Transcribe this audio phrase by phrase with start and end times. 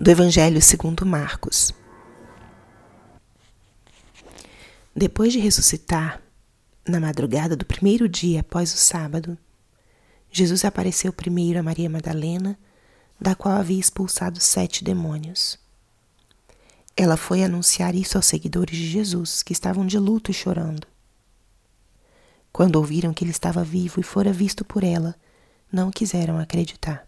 [0.00, 1.74] do Evangelho segundo Marcos.
[4.94, 6.22] Depois de ressuscitar,
[6.86, 9.36] na madrugada do primeiro dia após o sábado,
[10.30, 12.56] Jesus apareceu primeiro a Maria Madalena,
[13.20, 15.58] da qual havia expulsado sete demônios.
[16.96, 20.86] Ela foi anunciar isso aos seguidores de Jesus, que estavam de luto e chorando.
[22.52, 25.16] Quando ouviram que ele estava vivo e fora visto por ela,
[25.72, 27.07] não quiseram acreditar.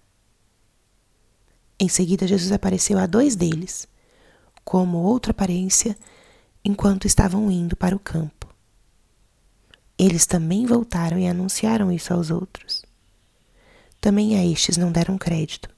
[1.83, 3.89] Em seguida, Jesus apareceu a dois deles,
[4.63, 5.97] como outra aparência,
[6.63, 8.47] enquanto estavam indo para o campo.
[9.99, 12.85] Eles também voltaram e anunciaram isso aos outros.
[13.99, 15.71] Também a estes não deram crédito.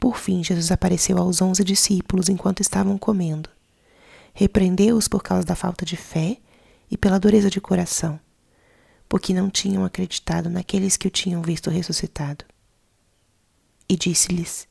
[0.00, 3.48] Por fim, Jesus apareceu aos onze discípulos enquanto estavam comendo.
[4.32, 6.38] Repreendeu-os por causa da falta de fé
[6.90, 8.18] e pela dureza de coração,
[9.08, 12.44] porque não tinham acreditado naqueles que o tinham visto ressuscitado
[13.88, 14.66] e disse-lhes: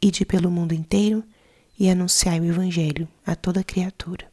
[0.00, 1.24] Ide pelo mundo inteiro
[1.78, 4.30] e anunciai o Evangelho a toda criatura.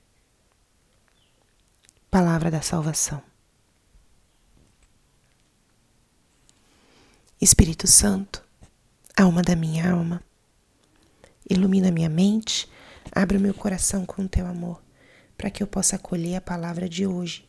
[2.10, 3.22] Palavra da Salvação.
[7.42, 8.44] Espírito Santo,
[9.16, 10.24] alma da minha alma,
[11.50, 12.68] ilumina minha mente,
[13.12, 14.82] abre o meu coração com o teu amor,
[15.38, 17.48] para que eu possa acolher a palavra de hoje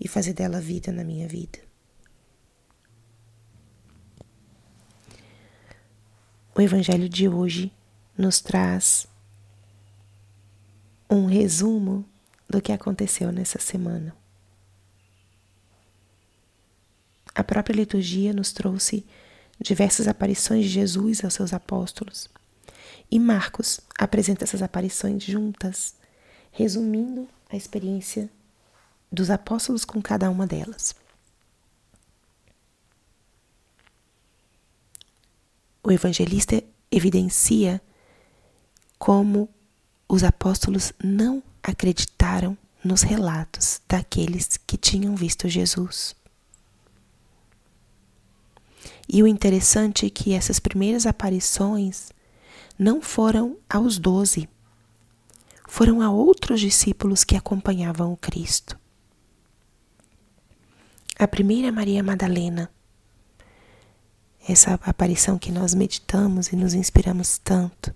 [0.00, 1.65] e fazer dela vida na minha vida.
[6.58, 7.70] O Evangelho de hoje
[8.16, 9.06] nos traz
[11.10, 12.02] um resumo
[12.48, 14.16] do que aconteceu nessa semana.
[17.34, 19.04] A própria liturgia nos trouxe
[19.60, 22.26] diversas aparições de Jesus aos seus apóstolos.
[23.10, 25.94] E Marcos apresenta essas aparições juntas,
[26.50, 28.30] resumindo a experiência
[29.12, 30.94] dos apóstolos com cada uma delas.
[35.86, 37.80] O evangelista evidencia
[38.98, 39.48] como
[40.08, 46.16] os apóstolos não acreditaram nos relatos daqueles que tinham visto Jesus.
[49.08, 52.10] E o interessante é que essas primeiras aparições
[52.76, 54.48] não foram aos doze,
[55.68, 58.76] foram a outros discípulos que acompanhavam o Cristo.
[61.16, 62.68] A primeira Maria Madalena,
[64.48, 67.94] essa aparição que nós meditamos e nos inspiramos tanto.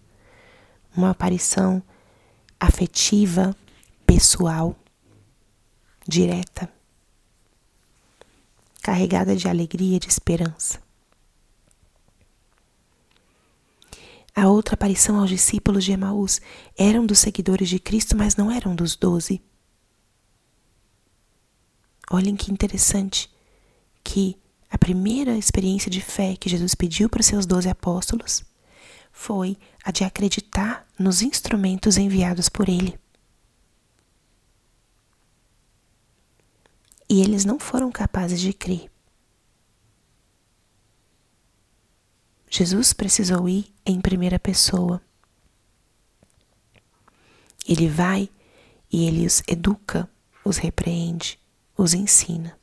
[0.96, 1.82] Uma aparição
[2.58, 3.56] afetiva,
[4.04, 4.76] pessoal,
[6.06, 6.68] direta,
[8.82, 10.80] carregada de alegria e de esperança.
[14.34, 16.40] A outra aparição aos discípulos de Emaús
[16.76, 19.40] eram dos seguidores de Cristo, mas não eram dos doze.
[22.10, 23.30] Olhem que interessante
[24.02, 24.39] que
[24.70, 28.44] a primeira experiência de fé que Jesus pediu para seus doze apóstolos
[29.10, 32.98] foi a de acreditar nos instrumentos enviados por ele.
[37.08, 38.88] E eles não foram capazes de crer.
[42.48, 45.02] Jesus precisou ir em primeira pessoa.
[47.66, 48.30] Ele vai
[48.92, 50.08] e ele os educa,
[50.44, 51.38] os repreende,
[51.76, 52.59] os ensina.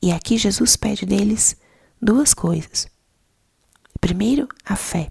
[0.00, 1.56] E aqui Jesus pede deles
[2.00, 2.86] duas coisas.
[4.00, 5.10] Primeiro, a fé.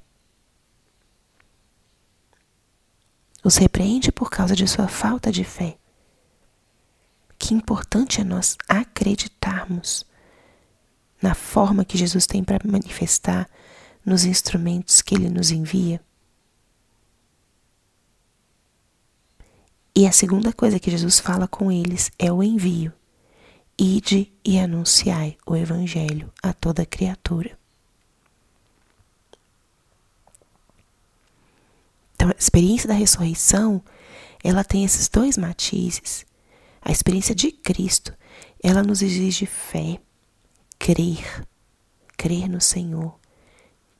[3.43, 5.77] Os repreende por causa de sua falta de fé.
[7.37, 10.05] Que importante é nós acreditarmos
[11.21, 13.49] na forma que Jesus tem para manifestar
[14.05, 16.01] nos instrumentos que ele nos envia.
[19.95, 22.93] E a segunda coisa que Jesus fala com eles é o envio.
[23.79, 27.57] Ide e anunciai o Evangelho a toda criatura.
[32.15, 33.83] Então, a experiência da ressurreição,
[34.43, 36.25] ela tem esses dois matizes.
[36.81, 38.17] A experiência de Cristo,
[38.63, 40.01] ela nos exige fé,
[40.79, 41.45] crer,
[42.17, 43.19] crer no Senhor,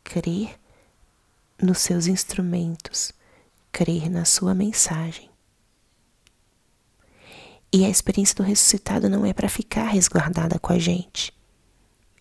[0.03, 0.59] crer
[1.61, 3.11] nos seus instrumentos,
[3.71, 5.29] crer na sua mensagem.
[7.71, 11.33] E a experiência do ressuscitado não é para ficar resguardada com a gente.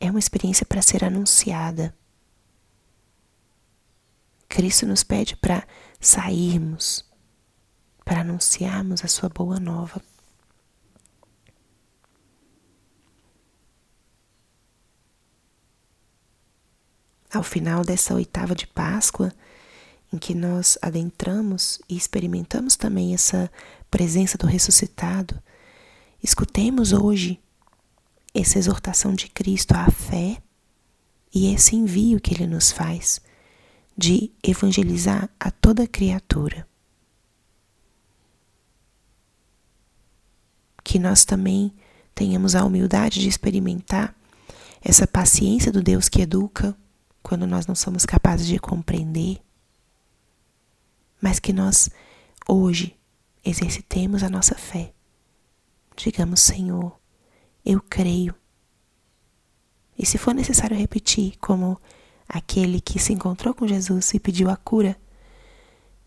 [0.00, 1.96] É uma experiência para ser anunciada.
[4.48, 5.66] Cristo nos pede para
[6.00, 7.04] sairmos,
[8.04, 10.00] para anunciarmos a sua boa nova.
[17.32, 19.32] Ao final dessa oitava de Páscoa,
[20.12, 23.50] em que nós adentramos e experimentamos também essa
[23.90, 25.40] presença do ressuscitado,
[26.22, 27.40] escutemos hoje
[28.34, 30.42] essa exortação de Cristo à fé
[31.34, 33.20] e esse envio que ele nos faz
[33.96, 36.66] de evangelizar a toda criatura.
[40.84, 41.74] Que nós também
[42.14, 44.14] tenhamos a humildade de experimentar
[44.82, 46.76] essa paciência do Deus que educa
[47.22, 49.40] quando nós não somos capazes de compreender,
[51.20, 51.90] mas que nós
[52.48, 52.96] hoje
[53.44, 54.92] exercitemos a nossa fé.
[55.96, 56.98] Digamos, Senhor,
[57.64, 58.34] eu creio.
[59.98, 61.80] E se for necessário repetir, como
[62.28, 64.96] aquele que se encontrou com Jesus e pediu a cura,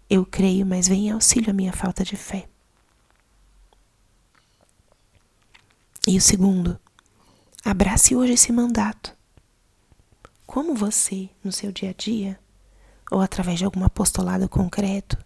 [0.09, 2.47] eu creio, mas vem em auxílio à minha falta de fé.
[6.07, 6.79] E o segundo,
[7.63, 9.15] abrace hoje esse mandato.
[10.45, 12.39] Como você, no seu dia a dia,
[13.09, 15.17] ou através de algum apostolado concreto,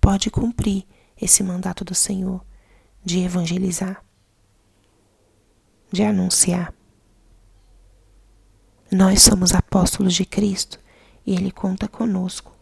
[0.00, 0.84] pode cumprir
[1.20, 2.44] esse mandato do Senhor
[3.04, 4.04] de evangelizar,
[5.92, 6.74] de anunciar.
[8.90, 10.78] Nós somos apóstolos de Cristo
[11.24, 12.52] e Ele conta conosco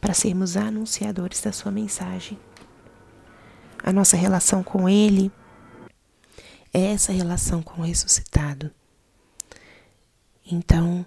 [0.00, 2.38] para sermos anunciadores da Sua mensagem.
[3.82, 5.30] A nossa relação com Ele
[6.72, 8.70] é essa relação com o ressuscitado.
[10.44, 11.06] Então,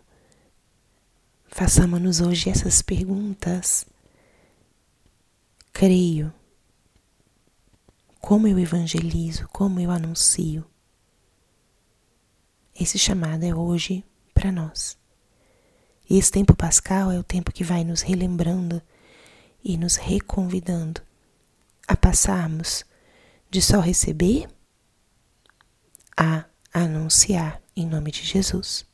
[1.56, 3.86] façamos-nos hoje essas perguntas.
[5.72, 6.34] Creio
[8.20, 10.66] como eu evangelizo, como eu anuncio.
[12.78, 14.04] Esse chamado é hoje
[14.34, 14.98] para nós.
[16.10, 18.82] E esse tempo pascal é o tempo que vai nos relembrando
[19.64, 21.02] e nos reconvidando
[21.88, 22.84] a passarmos
[23.50, 24.50] de só receber
[26.18, 26.44] a
[26.74, 28.86] anunciar em nome de Jesus.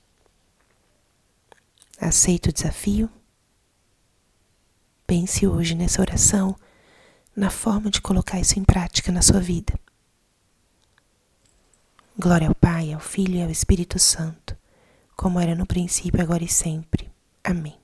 [2.01, 3.07] Aceita o desafio?
[5.05, 6.55] Pense hoje nessa oração
[7.35, 9.79] na forma de colocar isso em prática na sua vida.
[12.17, 14.57] Glória ao Pai, ao Filho e ao Espírito Santo,
[15.15, 17.07] como era no princípio, agora e sempre.
[17.43, 17.80] Amém.